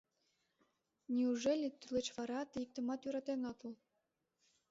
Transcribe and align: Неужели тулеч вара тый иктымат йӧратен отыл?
Неужели 1.15 1.67
тулеч 1.79 2.07
вара 2.17 2.39
тый 2.51 2.63
иктымат 2.65 2.99
йӧратен 3.03 3.41
отыл? 3.51 3.73